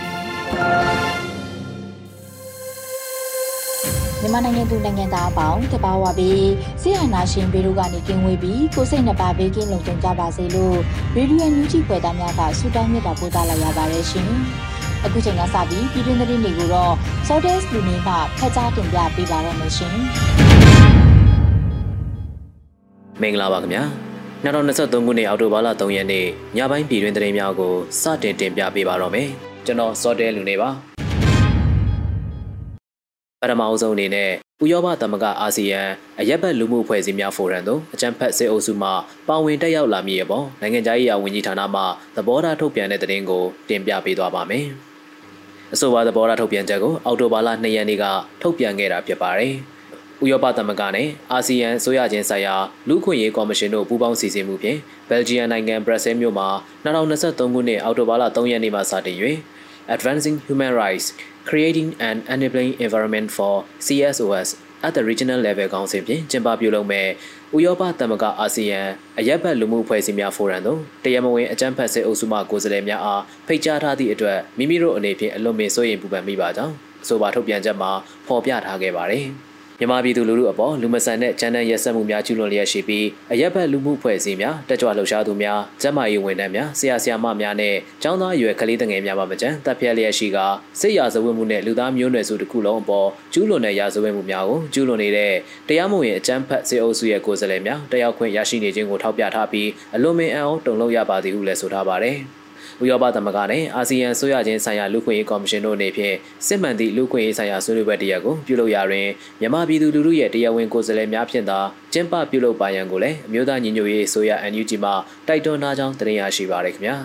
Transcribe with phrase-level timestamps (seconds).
[4.21, 6.49] မြန်မာနိုင်ငံသူနိုင်ငံသားအပေါင်းတဘာဝပြီး
[6.81, 10.77] ဆရာနာရှင်ဘေတို့ကနေကင်းဝေးပြီးကိုစိတ်နှပါဘေးကင်းလုံခြုံကြပါစေလို့
[11.15, 14.29] ရေဒီယိုညူဂျီဖွယ်သားများကဆုတောင်းမြတ်တာပို့သလာရပါတယ်ရှင်။
[15.05, 16.93] အခုချိန်ကစပြီးပြည်တွင်းသတင်းတွေကိုတော့
[17.27, 19.95] Sordes လူနေမှဖတ်ကြားတင်ပြပေးပါရမရှင်
[23.21, 23.83] မင်္ဂလာပါခင်ဗျာ
[24.43, 26.25] 2023ခုနှစ်အောက်တိုဘာလ3ရက်နေ့
[26.57, 29.29] ညပိုင်းပြည်တွင်းသတင်းများကိုစတင်တင်ပြပေးပါတော့မယ်
[29.65, 30.69] ကျွန်တော်စောတဲလူနေပါ
[33.41, 34.29] ပထမအဆုံးအနေနဲ့
[34.63, 35.81] ဥရောပသမဂ္ဂအာဆီယံ
[36.19, 38.89] အရက်ဘတ်လူမှုအဖွဲ့အစည်းများဖိုရမ်သို့အကြံဖက်စစ်အုပ်စုမှ
[39.27, 41.81] ပါဝင်တက်ရောက်လာမည်အပေါ်နိုင်ငံခြားရေးဝန်ကြီးဌာနမှ
[42.15, 44.65] သဘောထားထုတ်ပြန်တဲ့သတင်းကိုတင်ပြပေးသွားပါမယ်။
[45.73, 48.05] အဆိုပါသဘောထားထုတ်ပြန်ချက်ကိုအောက်တိုဘာလ2ရက်နေ့က
[48.41, 49.53] ထုတ်ပြန်ခဲ့တာဖြစ်ပါတယ်။
[50.23, 52.55] ဥရောပသမဂ္ဂနဲ့အာဆီယံဆိုရချင်းဆိုင်ရာ
[52.87, 56.47] လူ့ခွင့်ရေးကော်မရှင်တို့ပူးပေါင်းစီစဉ်မှုဖြင့်ဘယ်လ်ဂျီယံနိုင်ငံဘရက်ဆဲမြို့မှာ
[56.85, 59.17] 2023ခုနှစ်အောက်တိုဘာလ3ရက်နေ့မှစတင်၍
[59.95, 61.07] Advancing Human Rights
[61.49, 63.53] Creating an Enabling Environment for
[63.85, 64.49] CSOS
[64.85, 67.07] at the regional level ခေါင်းစဉ်ဖြင့်ကျင်းပပြုလုပ်မဲ့
[67.55, 68.81] ဥရောပသမဂ္ဂအာဆီယံ
[69.19, 76.73] အရက်ဘတ်လူမှုအဖွဲ့အစည်းများဖိုရမ်သို့တရားမဝင်အကြမ်းဖက်စစ်အုပ်စုမှကိုယ်စားလှယ်များအားဖိတ်ကြားထားသည့်အတွက်မိမိတို့အနေဖြင့်အလွန်ပင်စိုးရိမ်ပူပန်မိပါကြောင်း
[77.03, 77.91] အဆိုပါထုတ်ပြန်ချက်မှာ
[78.27, 79.25] ဖော်ပြထားခဲ့ပါတယ်။
[79.81, 90.37] မြန်မာပြည်သူလူထုအပေါ်လူမဆန်တဲ့ကြမ်းတမ်းရက်စက်မှုများကျူးလွန်လျက်ရှိပြီးအရက်ဘက်လူမှုဖွဲ့စည်းများတက်ကြွလှုပ်ရှားသူများကျန်းမာရေးဝန်ထမ်းများဆရာဆရာမများနဲ့ကျောင်းသားရွယ်ကလေးငယ်များပါမကြမ်းတပ်ဖြတ်လျက်ရှိက
[90.79, 95.33] စစ်ရာဇဝတ်မှုနဲ့လူသားမျိုးနွယ်စုတစ်ခုလုံးအပေါ်ကျူးလွန်တဲ့ရာဇဝတ်မှုများကိုကျူးလွန်နေတဲ့
[95.67, 102.19] တရားမဝင်အကြမ်းဖက်စစ်အုပ်စုရဲ့ကိုယ်စားလှယ်များတက်ရောက်ခွင့်ရရှိနေခြင်းကိုထောက်ပြထားပြီးအလွန်မင်းအံ့ဩတုန်လှုပ်ရပါသည်ဟုလည်းဆိုထားပါတယ်။
[102.83, 106.15] ဥရောပသမဂ္ဂနဲ့အာဆီယံဆိုရချင်းဆိုင်ရာလူခွင့်ရေးကော်မရှင်တို့အနေဖြင့်
[106.47, 109.07] စစ်မှန်သည့်လူခွင့်ရေးဆိုင်ရာဆွေးနွေးပွဲတရက်ကိုပြုလုပ်ရာတွင်
[109.41, 111.59] မြန်မာပြည်သူလူထုရဲ့တရားဝင်ကိုယ်စားလှယ်များဖြင့်သာ
[111.93, 114.91] ကျင်းပပြုလုပ်ပါရန်ကိုလည်းအမျိုးသားညီညွတ်ရေးဆိုရ NUG မှ
[115.27, 116.95] တိုက်တွန်းထားကြောင်းတင်ရရှိပါရခင်ဗျာ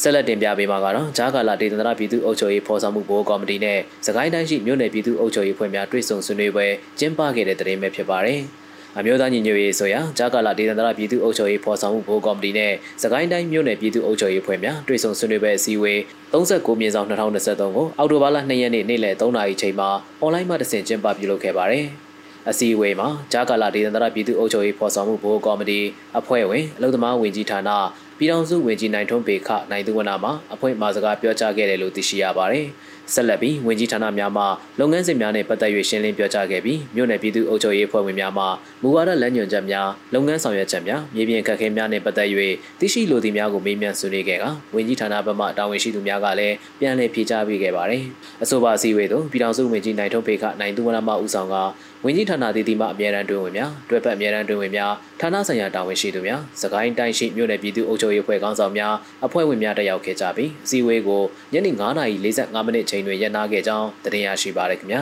[0.00, 6.66] ဆက်လက်တင်ပြပေးမှာကတော့ဂျာကာလာဒေသနာပြည်သူ့အုပ်ချုပ်ရေးဖော်ဆောင်မှုဘိုးကော်မတီနဲ့စကိုင်းတိုင်းရှိမြို့နယ်ပြည်သူ့အုပ်ချုပ်ရေးဖွဲ့များတွဲဆုံဆွေးနွေးပွဲ
[6.98, 8.42] ကျင်းပခဲ့တဲ့တဲ့ရင်ပဲဖြစ်ပါတယ်။
[8.98, 12.72] အမျိုးသားညီညွတ်ရေးဆိုရာဂျာကာလာဒေသနာပြည်သူ့အုပ်ချုပ်ရေးဖော်ဆောင်မှုဘိုးကော်မတီနဲ့
[13.02, 15.98] စကိုင်းတိုင်းမြို့နယ်ပြည်သူ့အုပ်ချုပ်ရေးဖွဲ့များတွေ့ဆုံဆွေးနွေးပွဲအစည်းအဝေး
[16.32, 19.88] 39မြင်းဆောင်2023ကိုအောက်တိုဘာလ2ရက်နေ့နေ့လယ်3နာရီချိန်မှာ
[20.20, 21.86] အွန်လိုင်းမှာတဆင့်ကျင်းပပြုလုပ်ခဲ့ပါတယ်။
[22.50, 25.80] အစည်းအဝေးမှာဂျာကာလာဒေသနာပြည်သူ့အုပ်ချုပ်ရေးဖော်ဆောင်မှုဘိုးကော်မတီ
[26.18, 27.70] အဖွဲ့ဝင်အလုံသမားဝင်ကြီးဌာန
[28.18, 32.66] ပြည်ထောင်စုဝင်ကြီးနိုင်ထွန်းပေခနိုင်သူဝနာမှအဖွဲ့မှစကားပြောကြားခဲ့တယ်လို့သိရှိရပါတယ်။
[33.14, 34.44] ဆက်လက်ပြီးဝင်ကြီးဌာနများမှ
[34.80, 38.44] လုပ်ငန်းစဉ်များနဲ့ပတ်သက်၍ရှင်းလင်းပြောကြားခဲ့ပြီးမြို့နယ်ပြည်သူ့အုပ်ချုပ်ရေးအဖွဲ့ဝင်များမှ
[38.82, 42.28] မူဝါဒလမ်းညွှန်ချက်များလုပ်ငန်းဆောင်ရွက်ချက်များမြေပြင်ခက်ခဲများနဲ့ပတ်သက်၍
[42.80, 44.44] သိရှိလိုသည့်များကိုမေးမြန်းဆွေးနွေးခဲ့က
[44.74, 48.02] ဝင်ကြီးဌာနဘက်မှတာဝန်ရှိသူများကလည်းပြန်လည်ဖြေကြားပေးခဲ့ပါတယ်။
[48.42, 51.56] အဆိုပါအစည်းအဝေးသို့ပြည်ထောင်စုဝင်ကြီးနိုင်ထုံးဖေခနိုင်သူဝရမဦးဆောင်က
[52.04, 58.94] ဝင်ကြီးဌာနတည်တည်မှအမြဲတမ်းတွင်ဝင်များတွဲဖက်အမြဲတမ်းတွင်ဝင်များဌာနဆိုင်ရာတာဝန်ရှိသူများစကိုင်းတိုင်းရှိမြို့နယ်ပြည်သူ့အုပ်ချုပ်ရေးအဖွဲ့ခေါင်းဆောင်များ
[59.26, 61.22] အဖွဲ့ဝင်များတက်ရောက်ခဲ့ကြပြီးအစည်းအဝေးကို
[61.52, 65.00] ညနေ9:45မိနစ်ချိန်တွင်ရပ်နားခဲ့ကြောင်းတင်ရရှိပါရခင်ဗျာ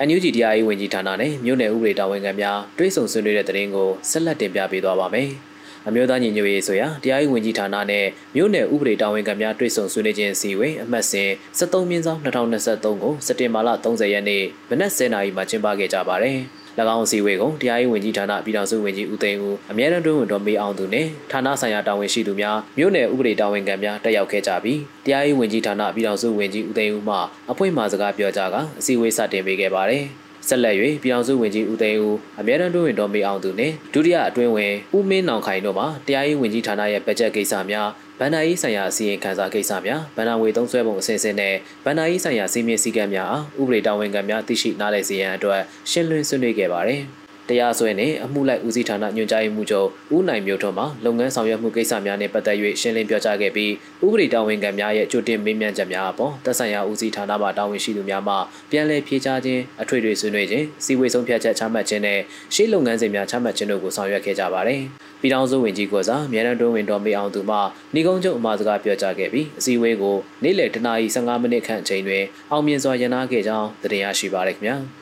[0.00, 5.28] အန်ယူဂျီတရားရေးဝန်ကြီးဌာနနဲ့မြို့နယ်ဥပဒေတာဝန်ခံများတွဲဆုံဆွေးနွေးတဲ့တဲ့ရင်ကိုဆက်လက်တင်ပြပေးသွားပါမယ်။
[5.88, 8.06] အမျိုးသားညီညွတ်ရေးဆိုရာတရားရေးဝန်ကြီးဌာနနဲ့
[8.36, 16.38] မြို့နယ်ဥပဒေတာဝန်ခံများတွေ့ဆုံဆွေးနွေးခြင်းစီဝေးအမှတ်စဉ်73မြင်းဆောင်2023ကိုစက်တင်ဘာလ30ရက်နေ့မနက်10:00နာရီမှာကျင်းပခဲ့ကြပါတယ်။၎
[16.80, 27.16] င်းစီဝေကိုတရားရေးဝန်ကြီးဌာနပြည်ထောင်စုဝန်ကြီးဦးသိန်းဦးအမြဲတမ်းတွင်းဝင်တော်မေးအောင်သူနဲ့ဌာနဆိုင်ရာတာဝန်ရှိသူများမြို့နယ်ဥပဒေတာဝန်ခံများတက်ရောက်ခဲ့ကြပြီးတရားရေးဝန်ကြီးဌာနပြည်ထောင်စုဝန်ကြီးဦးသိန်းဦးမှ
[27.50, 30.04] အဖွဲ့မှစကားပြောကြားကအစည်းအဝေးစတင်ပေးခဲ့ပါတယ်။
[30.48, 37.88] ဆက်လက်၍ပြည်အောင်စုဝင်ကြီးဦးသိန်းဦးအမြဲတမ်းတွင်းဝင်တော်မေအောင်သူနှင့်ဒုတိယအတွင်းဝင်ဦးမင်းနောင်ခိုင်တို့မှတရားရေးဝန်ကြီးဌာနရဲ့ဘတ်ဂျက်ကိစ္စများ
[38.20, 41.54] ဗန္ဒာရေးဆိုင်ရာအစည်းအဝေးခန်းစားကိစ္စများဗန္ဒာငွေသုံးစွဲပုံအစီအစဉ်နဲ့
[41.84, 45.60] ဗန္ဒာရေးဆိုင်ရာစီမင်းစည်းကမ်းများအားဥပဒေတာဝန်ခံများသိရှိနားလည်စေရန်အတွက်
[45.90, 47.02] ရှင်းလင်းဆွေးနွေးခဲ့ပါတယ်။
[47.52, 53.72] တတရားစွဲနဲ့အမှုလိုက်ဦးစီးဌာနညွှန်ကြားရေးမှူးချုပ်ဦးနိုင်မျိုးထွန်းမှလုပ်ငန်းဆောင်ရွက်မှုကိစ္စများနဲ့ပတ်သက်၍ရှင်းလင်းပြောကြားခဲ့ပြီး
[54.04, 58.34] ဥပဒေတာဝန်ခံများရဲ့ကြိုတင်မေးမြန်းချက်များအပေါ်သက်ဆိုင်ရာဦးစီးဌာနမှတာဝန်ရှိသူများမှ
[58.70, 62.18] ပြန်လည်ဖြေကြားခြင်းအထွေထွေဆွေးနွေးခြင်းစီဝေဆုံးဖြတ်ချက်ချမှတ်ခြင်းနဲ့
[62.54, 64.80] ရှေ့လုပ်ငန်းစဉ်များချမှတ်ခြင်းတို့ကိုဆောင်ရွက်ခဲ့ကြပါတယ်။
[65.20, 67.56] ပြည်ထောင်စုဝန်ကြီးကိုစားမြန်ရန်တွင်းဝင်တော်မေအောင်သူမှ
[67.94, 75.01] ဏီကုန်းချုပ်အမှာစကားပြောကြားခဲ့ပြီးအစည်းအဝေးကိုနေ့လယ်တနာရီ15မိနစ်ခန့်အချိန်တွင်အောင်မြင်စွာရန်နာခဲ့ကြောင်းသတင်းရရှိပါရခင်ဗျာ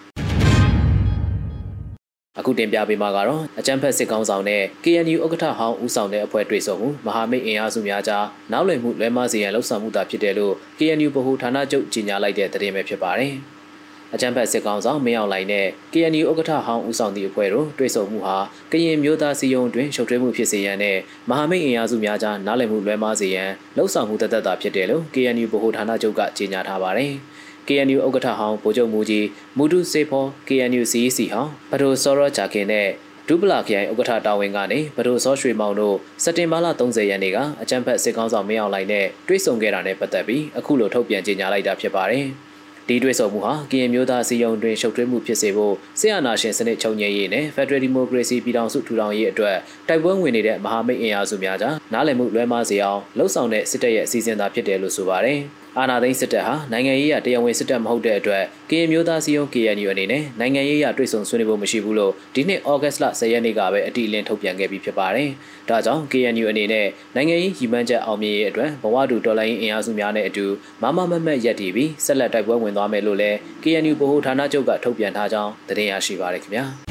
[2.38, 13.32] အခုတင်ပြပေးမှာကတော့အကြံဖက်စစ်ကောင်းဆောင်နဲ့ KNU ဥက္ကဋ္ဌဟောင်းဦးဆောင်တဲ့အဖွဲ့တွေ့ဆုံမှုမဟာမိတ်အင်အားစုများကြားနောက်လွယ်မှုလွဲမစေရန်လှုံ့ဆော်မှုတာဖြစ်တယ်လို့ KNU ဗဟိုဌာနချုပ်ကြေညာလိုက်တဲ့သတင်းပဲဖြစ်ပါတယ်။
[14.14, 18.36] အကြံဖက်စစ်ကောင်ဆောင်မင်းအောင်လှိုင်နဲ့ KNU ဥက္ကဋ္ဌဟောင်းဦးဆောင်သည့်အဖွဲ့တို့တွေ့ဆုံမှုဟာ
[18.72, 20.96] ကရင်မျိုးသားစီယုံတွင်ရှုပ်ထွေးမှုဖြစ်စေရန်နဲ့
[21.28, 27.12] မဟာမိတ်အင်အားစုများကြားနားလည်မှုလွဲမှားစေရန်လှုံ့ဆော်မှုတသက်တာဖြစ်တယ်လို့ KNU ဗဟိုဌာနချုပ်ကကြေညာထားပါတယ်။
[27.70, 29.26] KNU ဥက္ကဋ္ဌဟောင်းဗိုလ်ချုပ်မူကြီး
[29.56, 32.88] မူဒုစေဖော KNU CEC ဟောင်းပဒိုစောရဂျာခင်နဲ့
[33.28, 42.26] ဒုပလာခရိုင်ဥက္ကဋ္ဌတာဝန်ကနေဘဒိုစောရွှေမောင်တို့စက်တင်ဘာလ30ရက်နေ့ကအကြံဖက်စစ်ကောင်းဆောင်မင်းအောင်လှိုင်နဲ့တွေ့ဆုံခဲ့တာနဲ့ပတ်သက်ပြီးအခုလိုထုတ်ပြန်ကြေညာလိုက်တာဖြစ်ပါတယ်။
[42.88, 49.56] ဒီတွေ့ဆုံမှုဟာကရင်မျိုးသားစီယုံတွင်ရှုပ်ထွေးမှုဖြစ်စေဖို့ဆရာနာရှင်စနစ်ချုပ်ငြိမ်းရေးနဲ့ Federal Democracy ပြည်ထောင်စုထူထောင်ရေးအတွက်
[49.88, 55.40] တိုက်ပွဲဝင်နေတဲ့မဟာမိတ်အင်အားစုများကြားနားလည်မှုလွဲမှားစေအောင်လှုံ့ဆော်တဲ့စစ်တပ်ရဲ့အစီအစဉ်သာဖြစ်တယ်လို့ဆိုပါတယ်။
[55.78, 65.28] အာဏာသိမ်းစစ်တပ်ဟာနိုင်ငံရေးရတရားဝင်စစ်တပ်မဟုတ်တဲ့အတွက်ကရင်မျိုးသားစီယုံ KNU အနေနဲ့နိုင်ငံရေးရတွေ့ဆုံဆွေးနွေးဖို့မရှိဘူးလို့ဒီနှစ်ဩဂတ်စ်လ10ရက်နေ့ကပဲအတိအလင်းထုတ်ပြန်ခဲ့ပြီးဖြစ်ပါတယ်။
[65.68, 70.46] ဒါကြောင့် KNU အနေနဲ့နိုင်ငံရေးရည်မှန်းချက်အောင်မြင်ရေးအတွက်ဘဝတူတော်လိုင်းအင်အားစုများနဲ့အတူ
[70.82, 76.66] မမမမတ်ရက်တည်ပြီးဆက်လက်တိုက်ပွဲဝင်သွားမယ်လို့လည်း KNU ဗဟိုဌာနချုပ်ကထုတ်ပြန်ထားကြောင်းသတင်းရရှိပါရခင်ဗျာ။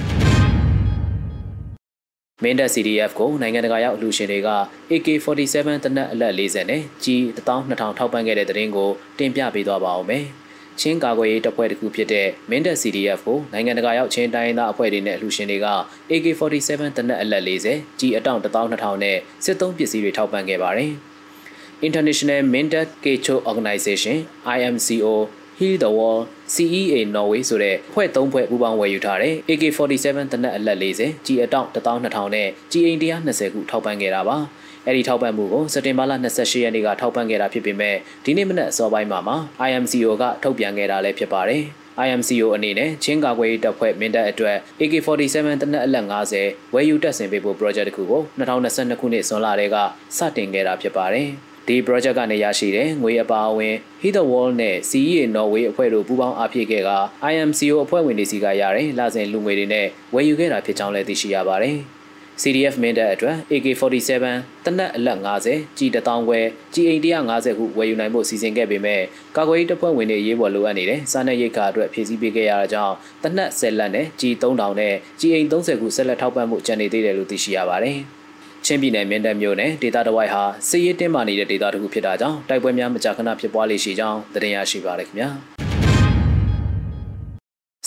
[2.44, 4.50] မင်းတပ် CDF ကိုနိုင်ငံတကာရောက်အလှူရှင်တွေက
[4.92, 8.90] AK47 တနက်အလက်40နဲ့ကြီး12000ထောက်ပံ့ခဲ့တဲ့သတင်းကို
[9.20, 10.26] တင်ပြပေးသွားပါအောင်မယ်။
[10.80, 15.68] ချင်းကာကွယ်ရေးတပ်ဖွဲ့တစ်ခုဖြစ်တဲ့မင်းတပ် CDF ကိုနိုင်ငံတကာရောက်ချင်းတိုင်းသားအဖွဲ့တွေနဲ့အလှူရှင်တွေက
[16.12, 20.92] AK47 တနက်အလက်40ကြီးအတောင့်12000နဲ့စစ်သုံးပစ္စည်းတွေထောက်ပံ့ခဲ့ပါတယ်။
[21.88, 24.16] International Mindat Kecho Organization
[24.56, 25.14] IMCO
[25.60, 26.20] Heal the Wall
[26.54, 34.38] CEA Norway ဆိုတဲ့ဖွဲ့၃ဖွဲ့ပူးပေါင်းဝယ်ယူထားတဲ့ AK47 တနက်အလက်40ကြီးအတောင့်12000နဲ့ကြီးအိမ်120ခုထောက်ပံ့ခဲ့တာပါ
[34.86, 37.96] အဲ့ဒီထောက်ပံ့မှုကိုစက်တင်ဘာလ28ရက်နေ့ကထောက်ပံ့ခဲ့တာဖြစ်ပေမဲ့
[38.26, 39.38] ဒီနေ့မနက်အစောပိုင်းမှာမှာ
[39.70, 41.64] IMCO ကထုတ်ပြန်ခဲ့တာလည်းဖြစ်ပါတယ်
[42.06, 46.06] IMCO အနေနဲ့ချင်းကာကွယ်ရေးတပ်ဖွဲ့မင်းတပ်အတွက် AK47 တနက်အလက်
[46.40, 49.78] 50ဝယ်ယူတပ်ဆင်ပေးဖို့ project တစ်ခုကို2022ခုနှစ်ဇွန်လတည်းက
[50.18, 51.30] စတင်ခဲ့တာဖြစ်ပါတယ်။
[51.70, 56.92] ဒီ project ကနေရရှိတဲ့ငွေအပါအဝင် Hit the Wall နဲ့ CEA Norway အဖွဲ့တို့ပူးပေါင်းအားဖြည့်ခဲ့က
[57.32, 61.78] IMCO အဖွဲ့ဝင်တွေစီကရတဲ့လစဉ်လူငွေတွေနဲ့ဝယ်ယူခဲ့တာဖြစ်ကြောင်းလည်းသိရှိရပါတယ်။
[62.42, 64.26] CDF မင်းတပ်အတွက် AK47
[64.66, 66.40] တနက်အလက်50ကြီး1000ခွဲ
[66.74, 69.02] ကြီးအိမ်150ခုဝယ်ယူနိုင်ဖို့စီစဉ်ခဲ့ပေမဲ့
[69.36, 78.00] ကာကွယ်ရေးတပ်ဖွဲ့ဝင်တွေရေးပေါ်လိုအပ်နေတဲ့စားနပ်ရိက္ခာအတွက်ဖြည့်ဆည်းပေးခဲ့ရတာကြောင့်တနက်10လက်နဲ့ကြီး3000နဲ့ကြီးအိမ်30ခုဆက်လက်ထောက်ပံ့မှုကြံနေသေးတယ်လို့သိရှိရပါတယ်။
[78.66, 85.30] ချင်းပြည်နယ်မြင်းတပ်မြို့နယ်ဒေသတဝိုက်ဟာစစ်ရေးတင်းမာနေတဲ့ဒေသတစ်ခုဖြစ်တာကြောင့်တိုက်ပွဲများမကြာခဏဖြစ်ပွားလေရှိကြောင်းသတင်းရရှိပါရခင်ဗျာ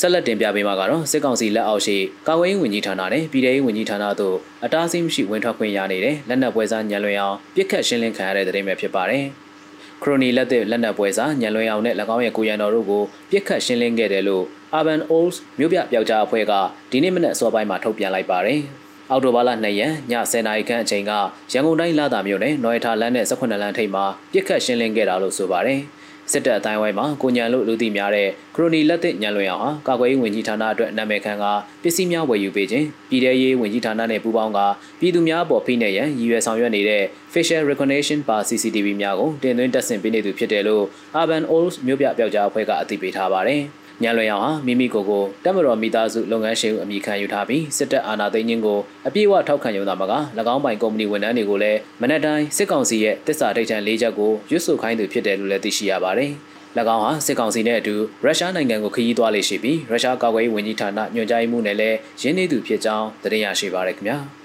[0.00, 1.96] ဆက်လက်တင်ပြပေးမှာကတော့စစ်ကောင်စီလက်အောက်ရှိ
[2.28, 9.25] ကာကွယ်ရေးဝန်ကြီးဌာနနဲ့ပြည်ထောင်ရေးဝန်ကြီးဌာနတို့အတားအဆီးမရှိဝင်ထွက်ခွင့်ရနေတဲ့လက်နက်ပွဲစားညံလွင်အောင်ပြစ်ခတ်ရှင်းလင်းခံရတဲ့သတင်းပဲဖြစ်ပါတယ်
[10.02, 14.44] ခရိုနီလက်တဲ့လက်နက်ပွဲစားညံလွင်အောင်နဲ့၎င်းရဲ့ကိုရန်တော်တို့ကိုပြစ်ခတ်ရှင်းလင်းခဲ့တယ်လို့
[14.78, 16.52] Urban Olds မြို့ပြပျောက်ကြားအဖွဲ့က
[16.90, 18.62] ဒီနေ့မနက်အစောပိုင်းမှာထုတ်ပြန်လိုက်ပါတယ်။
[19.12, 21.12] အောက်တိုဘာလ2ရက်ည10နာရီခန့်အချိန်က
[21.53, 25.81] ရန်ကုန်တိုင်းလာတာမြို့နယ်နော်ရထာလမ်းနဲ့18လမ်းထိပ်မှာပြစ်ခတ်ရှင်းလင်းခဲ့တာလို့ဆိုပါတယ်။
[26.33, 31.45] စစ်တပ်အတိုင်းဝိုင်းမှာကိုညံလို့လူသိများတဲ့ခရိုနီလက်သစ်ညံလွင်အောင်ဟာကာကွယ်ရေးဝန်ကြီးဌာနအတွက်နာမည်ခံက
[31.83, 34.59] ပစ္စည်းများဝယ်ယူပေးခြင်းပြည်ထရေးဝန်ကြီးဌာနနဲ့ပူးပေါင်းက
[35.00, 37.02] ပြည်သူများပေါ်ဖိနှိပ်ရန်ရည်ရွယ်ဆောင်ရွက်နေတဲ့
[37.33, 40.85] facial recognition ပါ CCTV များကိုတင်သွင်းတက်ဆင်ပေးနေသူဖြစ်တယ်လို့
[41.21, 43.62] Urban Olds မြို့ပြပျောက်ကြားအဖွဲ့ကအသိပေးထားပါတယ်။
[44.02, 50.12] ညံလွင်အောင်ဟာမိမိကိုယ်ကိုတက်မတော်မိသားစုလုပ်ငန်းရှင်အမိခံယူထားပြီးစစ်တပ်အာဏာသိမ်းခြင်းကိုအပြည့်အဝထောက်ခံရုံသာမက၎
[50.54, 56.32] င်းပိုင်ကုမ္ပဏီဝန်ထမ်းတွေကိုလည်းမနက်တိုင်းစစ်ကောင်စီရဲ့တစ္ဆာဒိတ်ထန်လေးချက်ကိုရွတ်ဆိုခိုင်းသူဖြစ်တယ်လို့လည်းသိရှိရပါတယ်။၎
[56.94, 57.94] င်းဟာစစ်ကောင်စီနဲ့အတူ
[58.25, 64.18] ရုရှားနိုင်ငံကိုခရီးသွားလေရှိပြီးရုရှားကာကွယ်ရေးဝန်ကြီးဌာနညွှန်ကြားရေးမှူးနဲ့လည်းရင်းနှီးသူဖြစ်ကြောင်းသတင်းရရှိပါရခင်ဗျာ။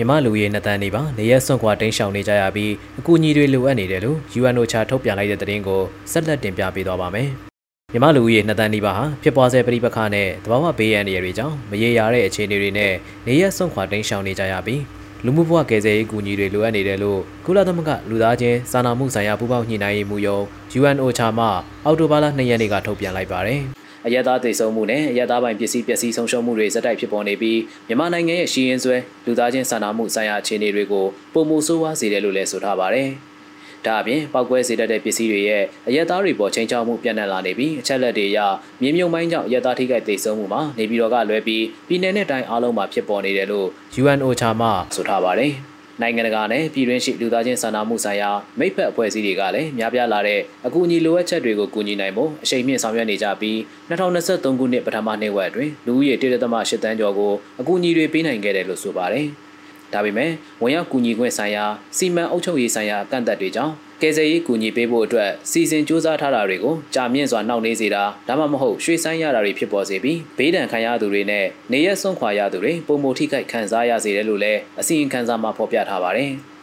[0.00, 7.28] မြမလူရေးနှစ်တန်းနေပါနေရက်စွန့်ခွာတင်းရှောင်နေကြရပြီးအကူအညီတွေလိုအပ်နေတယ်လို့ UNO ချထုတ်ပြန်လိုက်တဲ့သတင်းကိုဆက်လက်တင်ပြပေးသွားပါမယ်။
[7.92, 12.92] မြမလူရေးနှစ်တန်းနေပါဟာဖြစ်ပွားဆဲပြည်ပခါနဲ့တဘာဝဘေးရန်တွေကြောင့်မရေရာတဲ့အခြေအနေတွေနဲ့
[13.26, 14.82] နေရက်စွန့်ခွာတင်းရှောင်နေကြရပြီး
[15.24, 20.42] လူမှုဘဝကယ်ဆယ်ရေးကူညီတွေလိုအပ်နေတယ်လို့ကုလသမဂ္ဂလူသားချင်းစာနာမှုဆိုင်ရာပူးပေါင်းညှိနှိုင်းရေးမှူးရုံး
[20.78, 21.46] UNO ချမှ
[21.84, 23.60] အောက်တိုဘာလ2ရက်နေ့ကထုတ်ပြန်လိုက်ပါတယ်။
[24.06, 33.08] အရက်သားသိဆုံးမှုနဲ့အရက်သားပိုင်ပစ္စည်းပျက်စီးဆုံးရှုံးမှုတွေဇက်တိုက်ဖြစ်ပေါ်နေပြီးမြန်မာနိုင်ငံရဲ့ရှီရင်ဆွဲလူသားချင်းစာနာမှုဆိုင်ရာအခြေအနေတွေကိုပုံမှုဆိုးဝါးစေတယ်လို့လည်းဆိုထားပါတယ်။
[33.86, 38.38] ဒါအပြင်ပောက်ကွဲစေတတ်တဲ့ပစ္စည်းတွေရဲ့အရက်သားတွေပေါ်ချိန်ချောက်မှုပြန့်နှံ့လာနေပြီးအချက်လက်တွေအရ
[38.82, 43.68] မြင်းမြုံမိုင်းကြောင့်အရက်သားထိခိုက်ဒေဆုံးမှုမှာနေပြည်တော်ကလွဲပြီးပြည်내နဲ့တိုင်းအားလုံးမှာဖြစ်ပေါ်နေတယ်လို့
[44.00, 45.52] UNOCHA မှဆိုထားပါတယ်။
[46.00, 53.56] နိုင်ငံတကာနဲ့ပြည်တွင်းရှိလူသားချင်းစာနာမှုဆိုင်ရာမိဖက်အဖွဲ့အစည်းတွေကလည်းများပြားလာတဲ့အကူအညီလိုအပ်ချက်တွေကိုကူညီနိုင်ဖို့အရှိန်မြင့်ဆောင်ရွက်နေကြပြီး
[53.90, 59.26] 2023ခုနှစ်ပထမနှစ်ဝက်အတွင်းလူဦးရေ1.8တန်းကျော်ကိုအကူအညီတွေပေးနိုင်ခဲ့တယ်လို့ဆိုပါတယ်။
[59.92, 60.30] ဒါပေမဲ့
[60.62, 61.64] ဝန်ရောက်ကူညီခွင့်ဆိုင်ရာ
[61.96, 76.32] စီမံအုပ်ချုပ်ရေးဆိုင်ရာကန့်သက်တွေကြောင့် ကယ်ဆယ်ရေးကူညီပေးဖို့အတွက်စီစဉ်စ조사ထားတာတွေကိုကြာမြင့်စွာနှောင့်နှေးစေတာဒါမှမဟုတ်ရွှေ့ဆိုင်းရတာတွေဖြစ်ပေါ်စေပြီးဘေးဒဏ်ခံရသူတွေနဲ့နေရက်ဆွန့်ခွာရသူတွေပုံမထိခိုက်ခံစားရစေတယ်လို့လည်းအစီရင်ခံစာမှာဖော်ပြထားပါတယ်။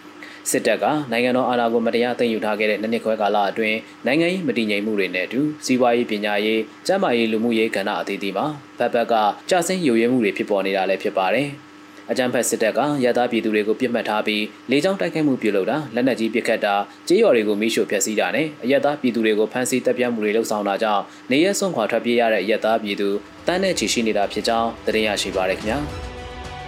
[0.52, 8.46] စစ်တပ်ကနိုင်ငံတော်အာဏာကိုမတရားသိမ်းယူထားခဲ့တဲ့နှစ်နှစ်ခွဲကာလအတွင်းနိုင်ငံရေးမတည်ငြိမ်မှုတွေနဲ့အတူစီးပွားရေးပညာရေးကျန်းမာရေးလူမှုရေးကဏ္ဍအသီးသီးမှာ
[8.80, 9.14] ဘက်ဘက်က
[9.50, 11.50] ကြာဆင်းယိုရဲမှုတွေဖြစ်ပေါ်နေတာလည်းဖြစ်ပါတယ်။
[12.12, 16.76] အကြမ်းဖက်စစ်တပ်ကရသားပြည်သူတွေကိုပြစ်မှတ်ထားပြီးလေကြောင်းတိုက်ခိုက်မှုပြုလုပ်တာလက်နက်ကြီးပစ်ခတ်တာ
[17.08, 23.10] ကြေးရွာတွေကိုမိရှို့ဖျက်ဆီးတာနဲ့အရသားပြည်သူတွေကိုဖမ်းဆီးတပ်ပြမှုတွေလှုပ်ဆောင်တာကြောင့်နေရဲစွန့်ခွာထွက်ပြေးရတဲ့အရသားပြည်သူ
[23.48, 25.80] တန်းနဲ့ချီရှိနေတာဖြစ်ကြောင်းသတင်းရရှိပါရခင်ဗျာ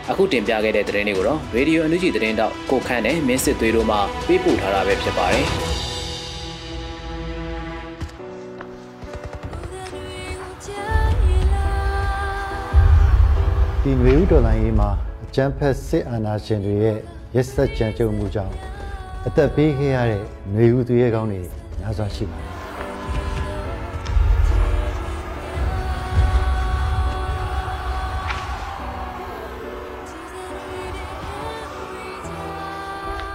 [0.09, 5.45] အခုတင်ပြခဲ့တဲ့သတင်းတွေကိုတော့ရေဒီယိုအန်ယူဂျီသတင်းတောက်ကိုခန့်နဲ့မင်းစစ်သွေးတို့မှပေးပို့ထားတာပဲဖြစ်ပါတယ်
[13.83, 15.06] ဒီຫນွေဥဒေါ်လာရေးမှာ
[15.39, 16.97] ကျန်းဖက်စစ်အာဏာရှင်တွေရဲ့
[17.35, 18.55] ရက်စက်ကြမ်းကြုတ်မှုကြောင့်
[19.27, 21.41] အသက်ပေးခဲ့ရတဲ့ຫນွေဥသူရဲကောင်းတွေ
[21.79, 22.49] များစွာရှိပါတယ်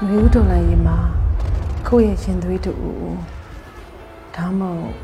[0.08, 0.98] ။မျိုးဒေါ်လာရေးမှာ
[1.88, 2.72] ကိုယ့်ရဲ့ရှင်သွေးတူ
[4.36, 4.96] ဒါမှမဟုတ်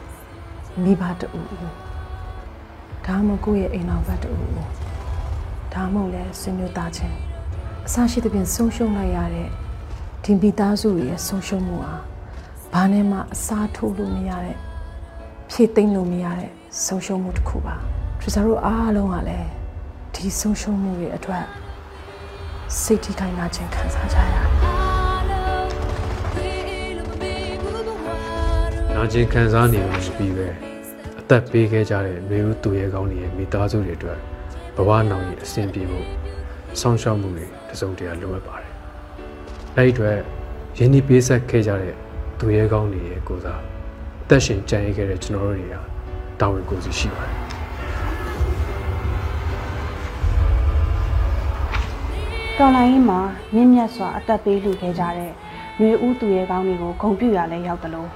[0.82, 1.28] မိဘတူ
[3.06, 4.32] ဒါမှမဟုတ်ကိုယ့်ရဲ့အိမ်တော်ဘက်တူ
[5.78, 7.16] ဒါမှမဟုတ်လည်းဆွေမျိုးသားချင်း
[7.86, 9.48] အစရှိသဖြင့်ဆုံးရှုံးလိုက်ရတဲ့
[10.24, 11.94] ဒီမိသားစုတွေရဲ့ဆုံးရှုံးမှုဟာ
[12.72, 14.56] ဘာနဲ့မှအစားထိုးလို့မရတဲ့
[15.50, 16.50] ဖြည့်သိမ့်လို့မရတဲ့
[16.84, 17.74] ဆုံးရှုံးမှုတစ်ခုပါ
[18.20, 19.48] ထရီဆာတို့အားလုံးကလည်း
[20.14, 21.44] ဒီဆုံးရှုံးမှုတွေအတွက်
[22.80, 24.44] စိတ်ထိခိုက်နာခြင်းခံစားကြရတယ်
[28.94, 30.48] နာကျင်ခံစားနေလို့ပြီးပဲ
[31.20, 34.20] အသက်ပေးခဲ့ကြတဲ့မျိုးသူရဲကောင်းတွေရဲ့မိသားစုတွေအတွက်
[34.78, 36.06] ဘဝနောင်ရဲ့အဆင်ပြေဖို့
[36.80, 38.72] ဆောင်းရှောက်မှုတွေတစုံတရာလိုအပ်ပါတယ်။
[39.76, 40.18] အဲဒီအတွက်
[40.78, 41.94] ရင်းနှီးပေးဆက်ခဲ့ကြတဲ့
[42.38, 43.60] သူရဲကောင်းတွေရဲ့ကိုစား
[44.24, 45.74] အသက်ရှင်ကြံ့ရခဲ့တဲ့ကျွန်တော်တို့တွေက
[46.40, 47.36] တာဝန်ကိုယ်စီရှိပါတယ်။
[52.58, 53.20] တော်လိုင်းမှာ
[53.54, 55.32] မြင့်မြတ်စွာအသက်ပေးလူခဲ့ကြတဲ့
[55.78, 58.10] ຫນွေဦးသူရဲကောင်းတွေကိုဂုံပြူရလဲရောက်တယ်လို့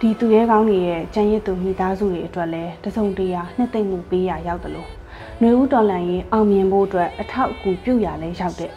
[0.00, 4.99] ဒီသူရဲကောင်းတွေရဲ့ကြံရစ်သူမိသားစုတွေအတွက်လည်းတစုံတရာနှစ်သိမ့်မှုပေးရရောက်တယ်လို့
[5.42, 8.72] နှွေဦးတော်လှန်ရေးအောင်မြင်ဖို့အတွက်အထောက်အကူပြုရလဲရောက်တဲ့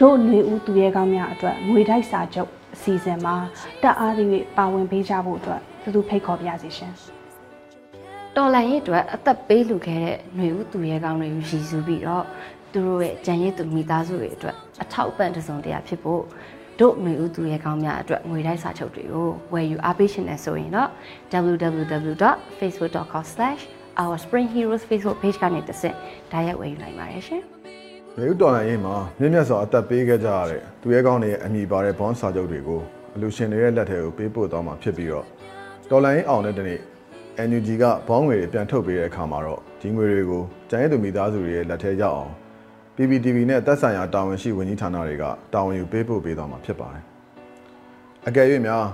[0.00, 3.34] တို့နှွေဦးသူရဲကောင်းများအတွက်ငွေတိုက်စာချုပ်အစီအစဉ်မှာ
[3.82, 6.92] တက်အားသည့်၍ပါဝင်ပေးကြဖို့အတွက်သူတို့ဖိတ်ခေါ်ပြရစီရှင်
[8.36, 12.24] တော်လှန်ရေးအတွက်အသက်ပေးလူခဲ့တဲ့နှွေဦးသူရဲကောင်းတွေကိုရည်စူးပြီးတော့
[12.72, 16.22] သူတို့ရဲ့ကြံရည်သူမိသားစုတွေအတွက်အထောက်အပံ့တစုံတရာဖြစ်ဖို့
[16.80, 20.88] တို့ငွေဦးသူရဲကောင်းများအတွက်ငွေတိုက်စာချုပ်တွေကိုဝယ်ယူအားပေးရှင်နေဆိုရင်တော့
[21.32, 25.96] www.facebook.com/ our spring heroes facebook page ကနေတစ်ဆင့်
[26.32, 27.42] ဓာတ်ရိုက်ဝယ်ယူနိုင်ပါတယ်ရှင်။
[28.16, 32.80] မြေဥတော်လိုင်းရေးမှာမြင့်မြတ်စွာအသက်ပေးခဲ့ကြရတဲ့သူရဲကောင်းတွေရဲ့အမိပါတဲ့ဘွန်စာချုပ်တွေကို
[33.14, 35.26] အလူရှင်တွေရဲ့လက်ထဲကိုပေးပို့သွားမှာဖြစ်ပြီးတော့
[35.90, 36.80] တော်လိုင်းအောင်တဲ့တနေ့
[37.48, 42.32] NUG ကဘောင်းငွေတွေပြန်ထုတ်ပေးတဲ့အခါမှာတော့ဒီငွေတွေကိုကျန်ရည်သူမိသားစုတွေရဲ့လက်ထဲရောက်အောင်
[42.96, 47.04] PPTV နဲ့သက်ဆိုင်ရာတာဝန်ရှိဝန်ကြီးဌာနတွေကတာဝန်ယူပေးပို့ပေးသွားမှာဖြစ်ပါတယ်။
[48.28, 48.84] အကယ်၍များ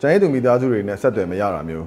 [0.00, 1.86] ကျန်ရည်သူမိသားစုတွေနဲ့ဆက်သွယ်မရတာမျိုး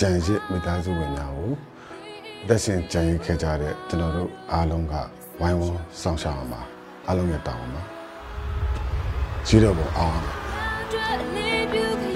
[0.00, 1.52] ကြံရစ်မိသားစုဝင်များကို
[2.48, 4.94] သက်ရှင်ကြံရစ်ခဲ့ကြတဲ့ကျွန်တော်တို့အားလုံးက
[5.40, 6.60] ဝိုင်းဝန်းဆောင်ရှောက်အောင်ပါ
[7.06, 7.82] အားလုံးရဲ့တောင်းပါ
[9.46, 12.07] ကြီးတော့ပေါ်အောင်ကို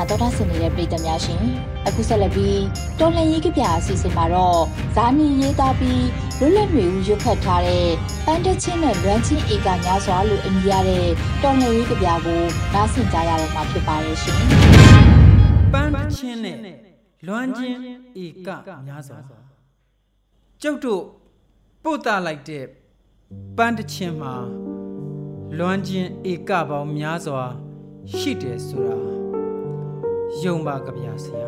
[0.00, 1.42] နာတော်တာဆင်နေတဲ့ပြည်သူများရှင်
[1.86, 2.62] အခုဆက်လက်ပြီး
[3.00, 4.60] တော်လှန်ရေးကြပြအစီအစဉ်မှာတော့
[4.96, 6.04] ဇာနီရေးသားပြီး
[6.38, 7.88] လွတ်လပ်တွေဦးရွတ်ဖတ်ထားတဲ့
[8.26, 11.06] ပန်းတချင်းနဲ့လွမ်းချင်းဧကများစွာလို့အမည်ရတဲ့
[11.42, 12.40] တော်လှန်ရေးကြပြကို
[12.74, 14.36] နားဆင်ကြရတော့မှာဖြစ်ပါရဲ့ရှင်
[15.72, 16.56] ပန်းတချင်းနဲ့
[17.26, 17.78] လွမ်းချင်း
[18.24, 18.48] ဧက
[18.86, 19.18] များစွာ
[20.62, 21.02] ကျုပ်တို့
[21.84, 22.64] ပို့တာလိုက်တဲ့
[23.56, 24.34] ပန်းတချင်းမှာ
[25.58, 27.44] လွမ်းချင်းဧကပေါင်းများစွာ
[28.16, 29.19] ရှိတယ်ဆိုတာ
[30.38, 31.46] ယုံပါကြပါဆရာ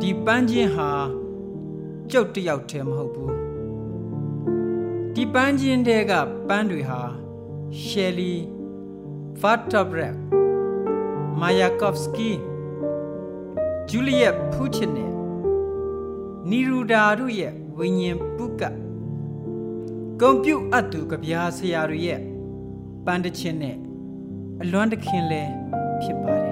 [0.00, 0.90] ဒီပန်းချင်းဟာ
[2.10, 3.34] ကျုပ်တယောက်တည်းမဟုတ်ဘူး
[5.14, 6.12] ဒီပန်းချင်းတဲက
[6.48, 7.00] ပန်းတွေဟာ
[7.82, 8.34] ရှယ်လီ
[9.40, 10.16] ဗတ်တာဘရက်
[11.40, 12.30] မာယာကော့ဖ်စကီ
[13.88, 15.12] ဂျူလီယက်ဖူချင်နဲ့
[16.50, 18.62] နီရူဒါတို့ရဲ့ဝိညာဉ်ပုက
[20.20, 22.20] ကွန်ပျူအပ်သူကြပြားဆရာတွေရဲ့
[23.04, 23.76] ပန်းတချင်းနဲ့
[24.62, 25.42] အလွမ်းတခင်လဲ
[26.02, 26.49] ဖြစ်ပါတယ်ဒီ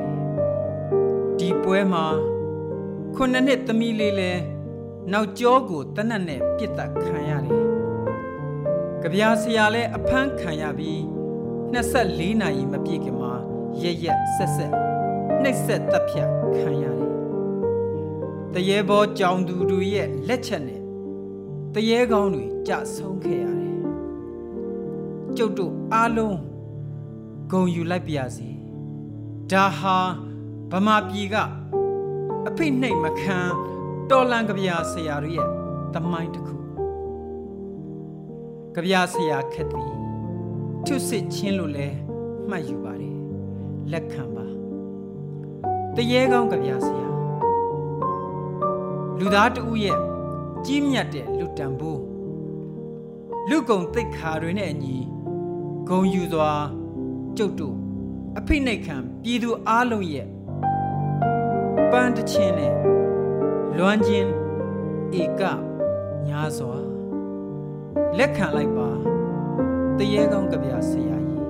[1.71, 2.07] ပွဲမှာ
[3.15, 4.33] ခုနှစ်နှစ်သမီးလေးလဲ
[5.13, 7.65] နောက်ကျောကိုတနတ်နဲ့ပြစ်တက်ခံရတယ်
[9.03, 10.99] ကြပြားဆရာလဲအဖမ်းခံရပြီး
[11.73, 13.33] 24နာရီမပြည့်ခင်မှာ
[13.83, 14.73] ရရက်ဆက်ဆက်
[15.43, 17.15] နှိပ်ဆက်တပ်ဖြတ်ခံရတယ်
[18.55, 20.83] တရေဘောကြောင်သူတို့ရဲ့လက်ချက်နဲ့
[21.75, 23.79] တရေကောင်းတွေကြဆုံးခဲ့ရတယ်
[25.37, 26.39] ကျုပ်တို့အားလုံး
[27.51, 28.49] ဂုံယူလိုက်ပါစေ
[29.53, 30.28] ဒါဟာ
[30.73, 31.37] ဗမာပြည်က
[32.49, 33.39] အဖိနှိတ်မခံ
[34.11, 35.49] တော်လန်ကြပြာဆရာတို့ရဲ့
[35.95, 36.57] တမိုင်းတစ်ခု
[38.75, 39.93] ကြပြာဆရာခက်သည်
[40.87, 41.89] ထုစစ်ချင်းလို့လဲ
[42.51, 43.17] မှတ်ယူပါတယ်
[43.93, 44.47] လက်ခံပါ
[45.97, 47.09] တရေကောင်းကြပြာဆရာ
[49.19, 49.99] လူသားတဦးရဲ့
[50.67, 52.03] ကြီးမြတ်တဲ့လူတန်ဖိုး
[53.49, 54.97] လူကုံတိတ်ခါတွေနဲ့အညီ
[55.89, 56.53] ဂုံယူစွာ
[57.37, 57.77] ကျုပ်တို့
[58.39, 60.29] အဖိနှိတ်ခံပြည်သူအားလုံးရဲ့
[61.93, 62.75] ပန်းတချင်းနဲ့
[63.79, 64.31] လွမ်းချင်း
[65.21, 65.43] ဧက
[66.29, 66.79] ညာစွာ
[68.19, 68.89] လက်ခံလိုက်ပါ
[69.99, 71.47] တရေကောင်းကြပြဆရာကြီး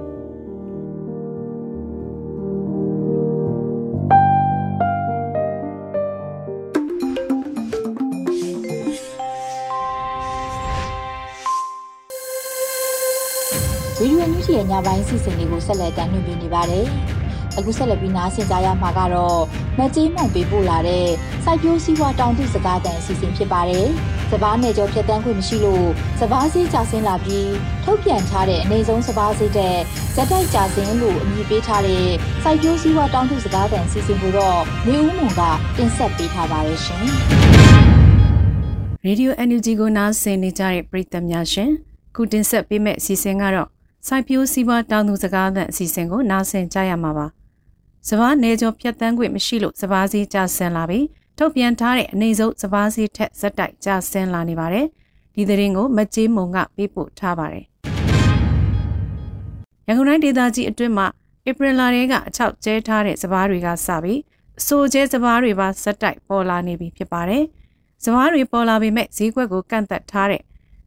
[13.98, 16.88] ဗီဒီယိုညူးချီရဲ့ညပိုင်းစီစဉ်လေးကိုဆက်လက်တင်ပြနေပါတယ်။
[17.58, 19.40] အခုဆက်လက်ပြီးနားဆင်ကြရမှာကတော့
[19.78, 21.06] မကြေးမောင်ပေးပို့လာတဲ့
[21.44, 23.86] စိုက်ပျိုးစည်းဝါတောင်သူစကားတန်အစီအစဉ်ဖြစ်ပါတယ်။
[24.30, 25.88] စပားနယ်ကျော်ဖြတ်တန်းခွင့်မရှိလို့
[26.20, 27.50] စပားစည်းကျဆင်းလာပြီး
[27.84, 29.76] ထုတ်ပြန်ထားတဲ့အနေဆုံးစပားစည်းတဲ့
[30.14, 32.06] ဇက်တိုက်ကျဆင်းလို့အမည်ပေးထားတဲ့
[32.42, 35.42] စိုက်ပျိုးစည်းဝါတောင်သူစကားတန်အစီအစဉ်ကိုတော့မျိုးဦးမွန်က
[35.76, 37.04] တင်ဆက်ပေးထားပါတယ်ရှင်။
[39.06, 41.70] ရေဒီယို NUG ကိုနားဆင်နေကြတဲ့ပရိသတ်များရှင်
[42.14, 43.68] ခုတင်ဆက်ပေးမယ့်အစီအစဉ်ကတော့
[44.06, 47.26] စိုက်ပျိုးစီးပွားတောင်သူစကားသံအစီအစဉ်ကိုနားဆင်ကြရမှာပါ။
[48.08, 51.06] စပားနေကျော်ဖြတ်တန်းခွင့်မရှိလို့စပားစည်းကျဆင်းလာပြီး
[51.38, 54.86] ထုတ်ပြန်ထားတဲ့အနေဆုံးစပားစည်းထက်ဇက်တိုက်ကျဆင်းလာနေပါတယ်။
[55.34, 57.64] ဒီသတင်းကိုမကြေးမုံကပေးပို့ထားပါတယ်။
[59.86, 61.06] ရန်ကုန်တိုင်းဒေသကြီးအတွင်းမှာ
[61.48, 64.20] ဧပြီလထဲကအချောက်ကျဲထားတဲ့စပားတွေကစပြီး
[64.58, 67.44] အဆိုကျဲစပားတွေပါဇက်တိုက်ပေါ်လာနေပြီဖြစ်ပါတယ်။
[68.04, 70.42] စပားတွေပေါ်လာပေမဲ့ဈေးကွက်ကိုကန့်သက်ထားတဲ့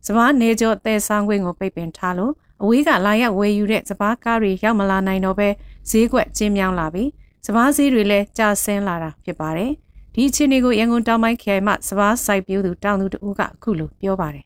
[0.07, 5.49] စပားနေကျော်တဲဆောင်ခွင့်ကိုပိတ်ပင်ထားလို့အဝေးကလာရောက်ဝယ်ယူတဲ့စပားကားတွေရောက်မလာနိုင်တော့ပဲ
[5.89, 7.09] ဈေးကွက်ကျင်းမြောင်းလာပြီး
[7.45, 9.71] စပားဈေးတွေလည်းကျဆင်းလာတာဖြစ်ပါတယ်။
[10.15, 14.45] ဒီအခြေအနေကိုရန်ကုန်တောင်ပိုင်းခရိုင်မှစပားစိုက်ပျိုးသူတောင်သူတို့ကအခုလိုပြောပါတယ်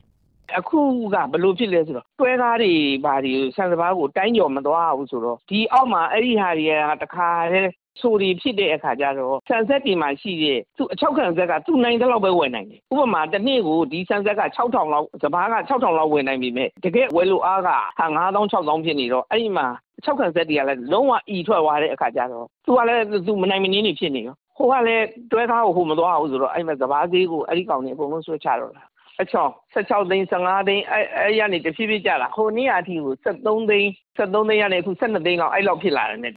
[0.58, 0.80] အခု
[1.14, 2.72] ကဘလို့ဖြစ်လဲဆိုတော့တွဲကားတွေ
[3.04, 7.70] ဘာတွေဆန်စပါးကိုတိုင်းကျော်မသွားဘူးဆိုတော့ဒီအောက်မှာအဲ့ဒီဟာတွေကတခါတည်း
[8.00, 19.66] ဆိုတွေဖြစ်တဲ့အခါကျတော့ဆန်ဆက်တွေမှာရှိတဲ့သူအချောက်ခံဆက်ကသူ့နိုင်တဲ့လောက်ပဲဝယ်နိုင်တယ်ဥပမာတစ်နေ့ကိုဒီဆန်ဆက်က6000လောက်စပားက6000လောက်ဝယ်နိုင်ပြီမဲ့တကယ်ဝယ်လို့အားကဟာ9000 6000ဖြစ်နေတော့အဲ့ဒီမှာ
[20.04, 28.82] 6ခံဆက်တွေကလည်းလုံးဝအီထွက်သွားတဲ့အခါကျတော့သူကလည်းသူမနိုင်မနှင်းနေဖြစ်နေရောဟိုကလည်းတွဲကားကိုဟိုမသွားဘူးဆိုတော့အဲ့မှာစပားဈေးကိုအဲ့ဒီကောင်တွေအကုန်လုံးဆွဲချတော့တာ
[29.22, 36.32] အချောင်း16သိန်း15သိန်းအဲအဲရနေတဖြည်းဖြည်းကျလာဟိုနေ့အထိကို73သိန်း73သိန်းရနေအခု12သိန်းလောက်အဲ့လောက်ဖြစ်လာတယ်နဲ့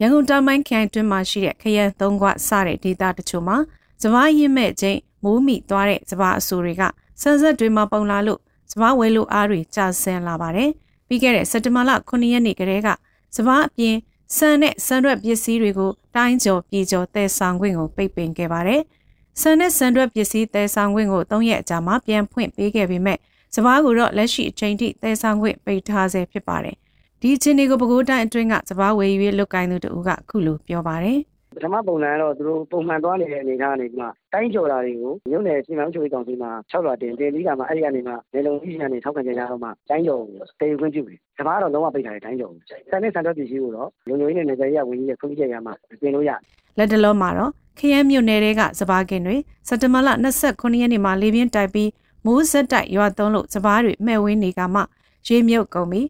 [0.00, 3.56] ရန်ကုန်တောင်ပိုင်းခရိုင်တွင်းမှာရှိတဲ့ခရမ်းသုံးခွစတဲ့ဒေသတချို့မှာ
[4.02, 6.82] စပားရင်းမဲ့ချင်းမိုးမိသွားတဲ့စပားအဆူတွေက
[7.22, 8.40] ဆန်းဆက်တွေမှာပုံလာလို့
[8.72, 10.70] စပားဝဲလို့အားတွေကျဆင်းလာပါတယ်။
[11.08, 12.88] ပြီးခဲ့တဲ့စက်တဘာလ9ရက်နေ့ကတည်းက
[13.36, 13.96] စပားအပြင်
[14.36, 18.82] ဆန်နဲ့ဆန်ရွက်ပစ္စည်းတွေကိုတိုင်းကျော်ပြည်ကျော်တည်ဆောင်ခွင့်ကိုပိတ်ပင်ခဲ့ပါတယ်။
[19.40, 23.18] ဆန်နဲ့ဆန်ရွက်ပစ္စည်းတည်ဆောင်ခွင့်ကို၃ရက်အကြာမှာပြန်ဖွင့်ပေးခဲ့ပေမဲ့
[23.54, 26.76] စပားကိုတော့လက်ရှိအချိန်ထိတည်ဆောင်ခွင့်ပိတ်ထားဆဲဖြစ်ပါတယ်။
[27.20, 31.18] ဒီအခြေအနေကိုပဲခူးတိုင်းအတွင်းကစပားဝယ်ရွေးလုတ်ကိုင်းသူတို့ကအခုလိုပြောပါတယ်
[31.54, 46.30] ပထမပုံစံကတော့ သူတို့ပုံမှန်သွားနေတဲ့ အနေအထားကနေဒီမှာတိုင်းကျော်တာတွေကို မြို့နယ်စီမံချုပ်ရေးကောင်စီမှာ၆လွှာတင် တင်ပြီးတာမှ အဲ့ဒီကနေမှနေလုံကြီးကနေ ထောက်ခံကြရတော့မှ တိုင်းကျော်ကိုတည်ခွင့်ပြုပြီ။ဒါမှတော့ လုံးဝပိတ်ထားတယ် တိုင်းကျော်ကို။ဆန်နဲ့ ဆန်တော့ပစ္စည်းကိုတော့လူမျိုးရေးနဲ့ နယ်စပ်ရေးဝန်ကြီးရဲ့ ခွင့်ပြုချက်ရမှပြင်လို့ရ။
[46.78, 49.36] လက်တလုံးမှာတော့ ခရမ်းမြို့နယ်တွေကစပားကင်တွေ
[49.68, 50.08] စက်တဘာလ
[50.44, 51.90] 29ရက်နေ့မှာ လေပြင်းတိုက်ပြီး
[52.24, 54.80] မိုးဆက်တိုက်ရွာသွန်းလို့ စပားတွေမှဲ့ဝင်းနေကမှ
[55.28, 56.06] ရေမြုပ်ကုန်ပြီး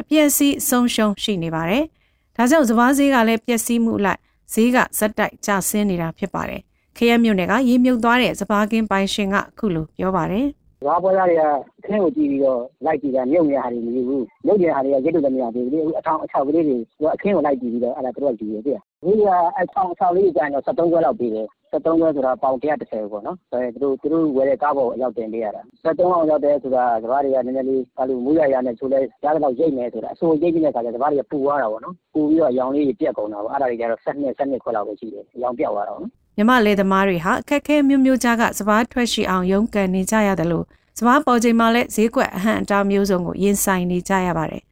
[0.00, 1.84] အပြည့်စီးဆုံးရှုံးရှိနေပါတယ်။
[2.36, 4.20] ဒါကြောင့် စပားဈေးကလည်း ပျက်စီးမှုလိုက်
[4.52, 6.60] ဈေးကဇက်တိုက်ကျဆင်းနေတာဖြစ်ပါတယ်။
[6.96, 10.46] ခရဲမြို့နယ်ကရေမြုပ်သွားတဲ့စပားကင်းပိုင်ရှင်ကအခုလိုပြောပါတယ်။
[10.86, 11.44] ဘာပေါ်ရတွေက
[11.86, 18.72] ခင်းကိုကြည့်ပြီးတော့လိုက်ကြည့်တာမြုပ်နေတဲ့ဟာတွေမယူဘူး။မြုပ်နေတဲ့ဟာတွေကရစ်လို့မရသေးဘူး။အထောင်အချောက်ကလေးတွေသူကအခင်းကိုလိုက်ကြည့်ပြီးတော့အဲ့ဒါသူတို့ကယူရပြ။
[19.04, 19.28] ဒီက
[19.58, 40.64] အချောင်အချောက်လေးကျရင်တော့73ကျွဲလောက်ပြီးတယ် 73ကျွဲဆိုတာပေါင်130ပေါ့နော်။အဲသူတို့သူတို့ဝယ်တဲ့ကားပေါ်အရောက်တင်ပေးရတာ။73အောင်ရောက်တဲ့ဆိုတာစဘာတွေကနည်းနည်းလေးဘာလို့မူရရနဲ့ဆိုလဲရတဲ့လောက်ရိတ်နေဆိုတာအစိုးရိတ်နေတဲ့ခါကျစဘာတွေကပူသွားတာပေါ့နော်။ပူပြီးတော့ရောင်လေးပြက်ကုန်တာပေါ့။အဲ့ဒါတွေကျတော့7နှစ်7နှစ်ခွက်လောက်ပဲရှိတယ်။ရောင်ပြက်သွားတာပေါ့နော်။မြမလေသမားတွေဟာအခက်ခဲမျိုးမျိုးကြားကစဘာထွက်ရှိအောင်ရုန်းကန်နေကြရတယ်လို့
[40.98, 44.62] စဘာပေါ်ချိန်မှာလည်းဈေးကွက်အဟန့်အတားမျိုးစုံကိုရင်ဆိုင်နေကြရပါတယ်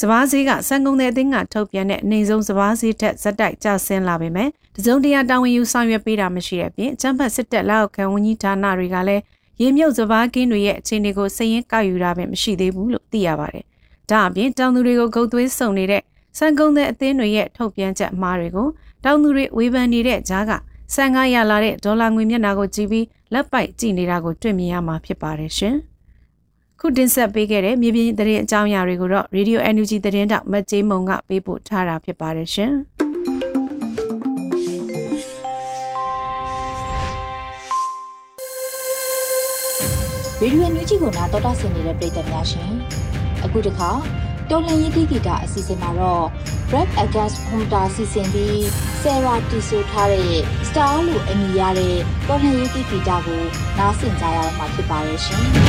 [0.00, 9.22] စပားဈေးကစံကုန်တဲ့အသင်းကထုတ်ပြန်တဲ့အနေဆုံးစပားဈေးထက်ဇက်တိုက်ကျဆင်းလာပေမဲ့တစုံတရာတာဝန်ယူဆောင်ရွက်ပေးတာမရှိတဲ့အပြင်အချမ်းဖတ်စစ်တပ်လက်အောက်ခံဝန်ကြီးဌာနတွေကလည်း
[9.60, 13.64] ရေမြုပ်စပားကင်းတွေရဲ့အခြေအနေကိုစည်ရင်းကောက်ယူတာပဲမရှိသေးဘူးလို့သိရပါတယ်။
[14.10, 16.02] ဒါအပြင်တောင်သူတွေကိုဂုတ်သွေးစုံနေတဲ့
[16.38, 18.68] စံကုန်တဲ့အသင်းတွေရဲ့ထုတ်ပြန်ချက်အမှားတွေကို
[19.04, 20.52] တောင်သူတွေဝေဖန်နေတဲ့ကြားက
[20.94, 25.76] ဆန်ကားရလာတဲ့ဒေါ်လာငွေမျက်နှာကိုကြည့်ပြီးလက်ပိုက်ကြည့်နေတာကိုတွေ့မြင်ရမှာဖြစ်ပါတယ်ရှင်။
[26.80, 32.72] ခုတင်ဆက်ပေးခဲ့တဲ့မြေပြင်သတင်းအကြောင်းအရာတွေကိုတော့ Radio NUG သတင်းတောက်မတ်ကျေးမုံကပေးပို့ထားတာဖြစ်ပါတယ်ရှင်။
[40.42, 42.70] ရေဒီယိုညူဂျီကိုနာတော်တာဆင်နေတဲ့ပရိသတ်များရှင်
[43.44, 43.90] အခုတခါ
[44.50, 46.24] တော်လန်ရေးတီဂီတာအစီအစဉ်မှာတော့
[46.70, 48.56] Black Against Honda စီစဉ်ပြီး
[49.02, 50.36] Sarah တီဆိုထားတဲ့
[50.68, 51.96] Star လို့အမည်ရတဲ့
[52.28, 53.42] တော်လန်ရေးတီဂီတာကို
[53.78, 55.67] နားဆင်ကြရမှာဖြစ်ပါရဲ့ရှင်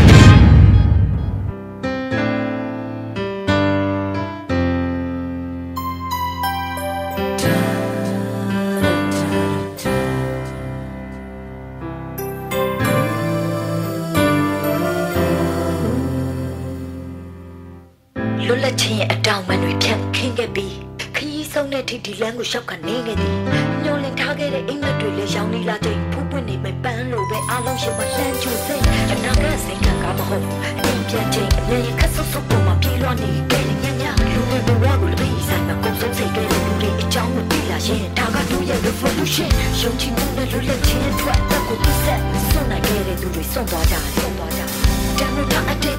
[21.87, 23.35] ထိဒီလမ်းကိုရှောက်ကနေခဲ့သည်
[23.83, 30.45] ညှော်လင်ထားခဲ့တဲ့အိမ်မက်တွေလည်းရောင်းနေလာချိန်ဖူးပွင့်နေမဲ့ပန်းလိုပဲအားလုံးရှင်မလှမ်းချူစိတ်အနာကစိတ်ကကမဟုတ်
[30.83, 44.69] အိမ်ပြန်ချိန်အမြင်ခက်ဆုပ်ဆုပ်ပေါ်မှာပြေးလွှားနေခဲ့တဲ့ညညလူတွေဘဝကိုလေးဆိုင်မှာကုန်ဆုံးစိတ်ကလေးလူတွေအကြောင်းကိုသိလာရင်ဒါကတို့ရဲ့ revolution ရှုံချမှုနဲ့လွတ်လပ်ခြင်းအတွက်တက်ကိုသိဆက်စွန့်နိုင်ခဲ့တဲ့သူတွေစွန့်သွားကြတယ်စွန့်သွားကြတယ်
[45.19, 45.98] တမ်းလို့အတဲ့သူတွေကို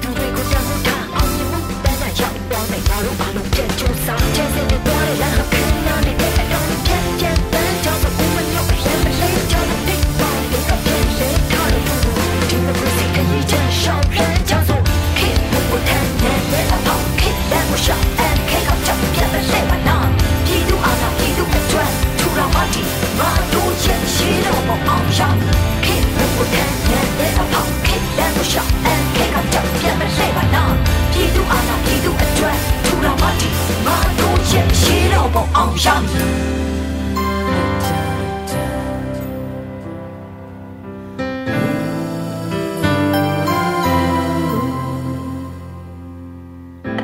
[35.57, 36.51] အောင်ရမည်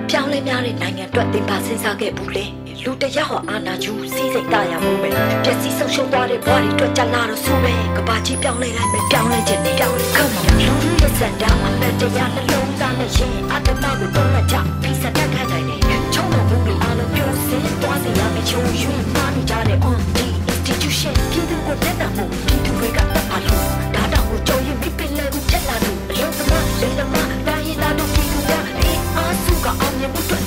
[0.10, 2.57] ပြောင်းလဲများတဲ့နိုင်ငံအတွက်သင်ပါစဉ်းစားခဲ့ဘူးလေ
[2.90, 5.10] လူတယောက်ဟာအာနာကျူစီးစိတ်တရမှုပဲ
[5.44, 23.64] ပျက်စီးဆုံးရှုံးသွားတဲ့ဘဝတွေအတွက်ကြလာတော့ဆိုပဲကဘာကြီးပြောင်းလဲတိုင်းပဲပြောင်းလဲခြင်းနဲ့ပြောင်းလဲခေါင်းမှာလူလူရဲ့စံတာအမတ်တရားနှလုံးသားနဲ့ရှင်အတ္တမကိုတော့လက်ချပြီးစတတ်ခိုင်းနိုင်တယ်ချုံးတော်မူပြီးအားလုံးပြောစင်းသွားစေရမယ့်ချုံရွှင်မှားနေကြတဲ့ on the institution ပြည်သူကိုတက်တာမှုပြည်သူတွေကတတ်ပါလို့
[23.96, 30.47] ဒါတောင်ကိုကြော်ရင်ပြပင်လဲကိုချက်လာလို့အလုံးသမားလေသမားတိုင်းရင်းသားတို့ပြည်သူကအေးအားစုကအောင်မြင်မှုအတွက်တို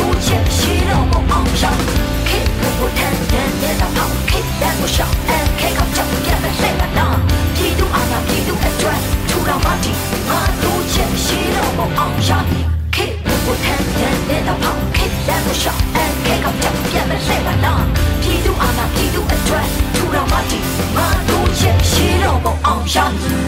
[16.91, 17.85] ပြန်မလှည့်ပါလား
[18.21, 20.59] ပြည်သူအာဏာပြည်သူအတွက်ထူထောင်ပါတီ
[20.95, 23.41] မာတို့ရဲ့ရှေးတော်ပေါ်အောင်ရမည်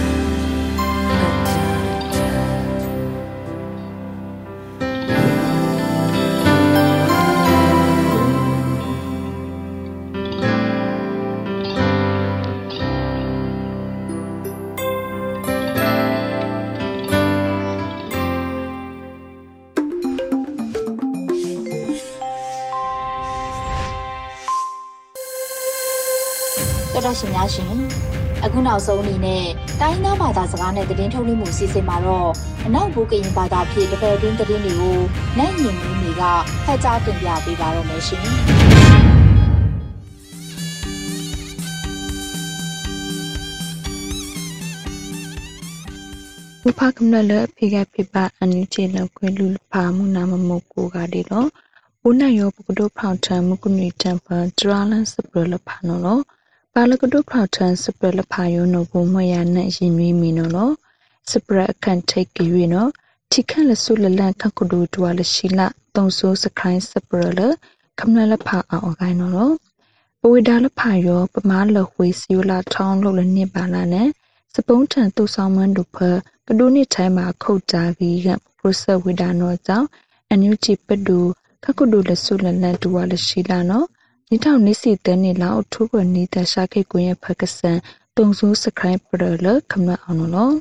[28.73, 29.45] နောက်ဆုံးအနေနဲ့
[29.81, 32.31] တိုင်းသားဘာသာစကားနဲ့သတင်းထုတ်လွှင့်မှုစီစဉ်မှာတော့
[32.65, 34.97] အနောက်ဘူကရင်ဘာသာဖြင့်တပည့်တွင်းသတင်းတွေကို
[35.37, 36.23] နိုင်ရင်မင်းတွေက
[36.65, 38.21] ဖတ်ကြားတင်ပြပေးပါတော့မယ်ရှင်
[46.67, 51.47] ဥပကမ္လလဖိကဖိပအန်ယူချေလောက်ခွေလူဖာမှုနာမမုတ်ကိုကဒီတော့
[52.07, 56.19] ဦးနိုင်ရောပကဒိုဖောင်ထံမကုနီတမ်ပန်ဒရာလန်စပရလဖာနော်လော
[56.77, 60.71] ပါလကဒိုဖောင်ထံစပရလဖာယောနော်ဘုံမရနဲ့ရင်မီမီနော်လော
[61.31, 62.89] စပရအခန့်ထိတ်ကြွေနော်
[63.31, 67.41] ထိခန့်လဆုလလန်ခကုဒိုတွာလရှိလာတုံဆိုးစခိုင်းစပရလ
[67.99, 69.51] ကမ္လလဖာအောင်ကိုင်းနော်လော
[70.21, 74.07] ပဝေဒါလဖာယောပမာလဝေစီယလာထောင်းလို့လနစ်ပါလာနဲ့
[74.53, 75.97] စပုံးထန်တူဆောင်မန်တို့ဖ
[76.47, 79.87] ကဒိုနစ်ထိုင်းမှာခုတ်ကြပြီးကပရိုဆက်ဝေဒါနောကြောင့်
[80.29, 81.19] အန်ယူချီပဒူ
[81.63, 83.87] ခကုဒုလဆုလလန်တူဝါလရှိလာနော်
[84.29, 87.79] နိထောင်နိစီတဲနေလောက်ထုဘနီတရှာခိကွင်ရဲ့ဖကဆန်
[88.17, 90.55] တုံဆူစခရိုင်းပရလခမအောင်နော်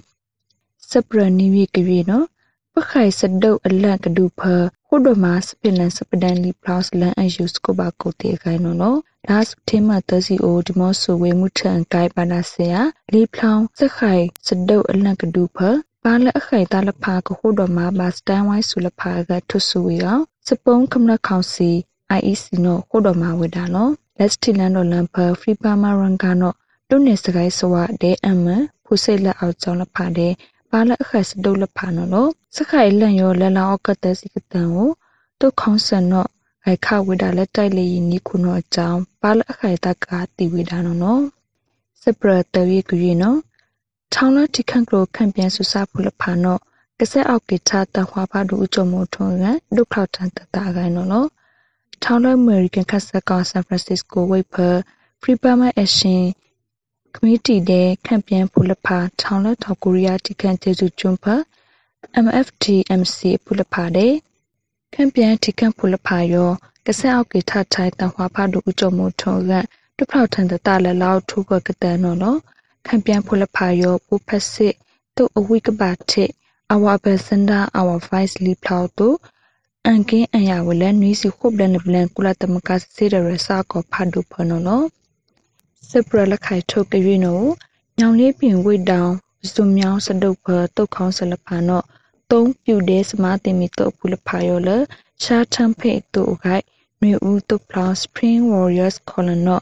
[0.91, 2.27] စပရနီဝီကวีနော်
[2.75, 4.43] ပခိုင်စဒုတ်အလန့်ကဒူဖ
[4.87, 8.99] ခုဒမစပလန်စပဒန်လီပလောက်လန်အယူစကိုဘာကိုတေခိုင်နော်နော်
[9.29, 12.75] ဒါစတေမတစီအိုဒီမောဆူဝေမှုထန်ကိုင်ပါနာဆေယ
[13.13, 15.59] လီဖလောင်စခိုင်စဒုတ်အလန့်ကဒူဖ
[16.05, 21.71] ပါလအခိုင်တလဖာကခုဒမဘာစတန်ဝိုင်းဆူလဖာကထုဆူဝီအောင်စပုံးကမလခေါစီ
[22.17, 26.57] IEC နော်ခုဒမဝေဒါနော်လက်စတီလန်နော်လမ်ဖာဖရီပါမာရန်ကနော်
[26.89, 28.47] တုန်နေစကိုင်းဆွာဒဲအမ
[28.85, 30.33] ဖူစိတ်လက်အောင်ကြောင်းလဖာတဲ့
[30.71, 34.91] ပါလအခက်စဒုတ်လဖာနော်လို့စခိုင်လန့်ရောလလောင်းအကတစီကတန်ကို
[35.41, 36.29] တုတ်ခေါင်းဆန်နော်
[36.65, 41.23] အိုက်ခဝေဒါလက်တိုက်လေနီခုနော်အကြောင်းပါလအခိုင်တကတီဝေဒါနော်နော်
[42.03, 43.39] စပရတဝေကူရီနော်
[44.15, 46.61] ထောင်းလတိခန့်ကလိုခန့်ပြန်ဆူစာဖူလဖာနော်
[46.99, 49.45] ကစက်အောက်ကိချတဟွာပါဒူအကြုံမထုံးရ
[49.77, 51.29] ဒုခောက်တန်တတာကိုင်းနော်နော်
[52.05, 54.69] ထောင်းလအမေရိကန်ခက်ဆက်ကောင်ဆန်ဖရန်စစ္စကိုဝိတ်ဖာ
[55.21, 56.25] ဖရီပါမအရှင်
[57.15, 61.35] ကမတီတဲ့ခန့်ပြန်ဖူလဖာထောင်းလထောက်ကိုရီးယားတိခန့်ကျေစုကျွန်းဖာ
[62.25, 64.13] MFTMC ဖူလဖာတဲ့
[64.95, 66.51] ခန့်ပြန်တိခန့်ဖူလဖာယော
[66.87, 69.53] ကစက်အောက်ကိထထိုင်တဟွာပါဒူအကြုံမထုံးရ
[69.97, 72.39] ဒုခောက်တန်တတာလလောက်ထုကကတဲ့နော်နော်
[72.87, 74.75] ခံပြန်ဖုလဖာယောပူဖက်စစ်
[75.17, 76.25] တုအဝိကပါတိ
[76.73, 79.09] အဝဘစန္ဒာအဝဗိုက်လီဖလောက်တု
[79.89, 84.83] အန်ကင်းအယာဝလန်နွီစီခုဘလန်ဘလန်ကုလတမကစေရရစာကောဖာဒုဖနောနော
[85.89, 87.41] စပရလခိုင်ထုတ်ကြွေနော
[87.99, 89.13] ညောင်လေးပြင်ဝိတောင်
[89.53, 91.83] ဇုံမြောင်းစဒုတ်ဖတုတ်ခေါင်းဆလဖာနော
[92.31, 94.71] သုံးပြူတဲ့စမာတင်မီတုတ်ဖုလဖာယောလ
[95.23, 96.65] ရှာထမ်ဖေတုဂိုက်
[97.01, 99.61] မြေဦးတုတ်ဖလောင်စပရင်ဝေါ်ရီယာစ်ကော်လနော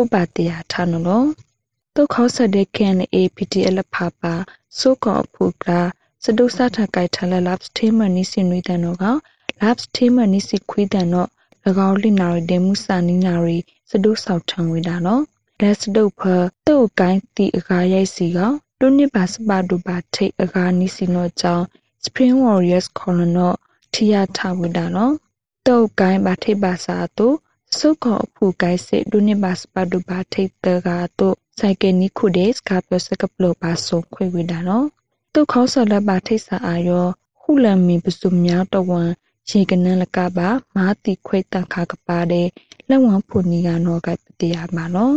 [0.00, 1.24] ဥပတယာထနောနော
[1.94, 4.34] တုတ်ခေါဆက်တဲ့ KNA PTL ဖာပါ
[4.78, 5.80] ဆိုကောဖူကလာ
[6.24, 9.24] စဒုစထကိုက်ထလလပ်စတေမနီစီနွေတန်တော့ကလပ်စတေမနီစီခွေးတန်တော့၎
[11.88, 13.58] င်းလိနာရီဒေမှုစာနီနာရီ
[13.90, 15.22] စဒုဆောက်ထံဝေတာနော်
[15.60, 16.20] လက်စဒုဖ
[16.66, 18.38] တုတ်ကိုင်းတီအကားရိုက်စီက
[18.80, 21.64] တွနိပါစပါဒူပါထိတ်အကားနီစီနောကြောင်း
[22.04, 23.52] Spring Warriors Colonel
[23.92, 25.14] ထီယာထဝေတာနော်
[25.66, 27.36] တုတ်ကိုင်းပါထိတ်ပါစာတို့
[27.78, 34.86] စုခေါအဖူကိုင်းစစ်ဒုနိပါစပါဒူပါထိတ်တကာတို့ဆိုင်ကယ်နီခုဒေးစကပစကပလိုပါဆုံခွေဝေတာနော်
[35.34, 37.06] တုတ်ခေါဆလပါထိတ်စာအာယော
[37.40, 39.10] ခုလမီပစုမြောက်တဝန်
[39.50, 42.48] ရေကနန်လကပါမာတိခွေတခါကပါတဲ့
[42.88, 45.16] လက်ဝံဖုန်နီကနောကပတိယာမနော်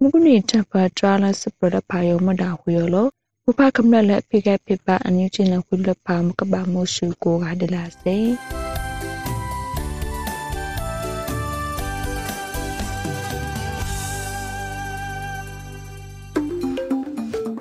[0.00, 3.06] မုကုနီတဖာထရာလစပရဖာယောမဒါဟူယောလော
[3.48, 8.16] ဥပကမ္လလက်ဖိကပိပအန်ယူချင်းလခုလပါမကဘာမိုရှုကိုကဒလာစေ